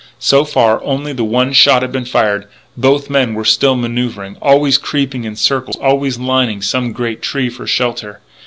[0.17, 2.47] So far only that one shot had been fired.
[2.75, 7.49] Both men were still manoeuvring, always creeping in circles and always lining some great tree
[7.51, 8.19] for shelter.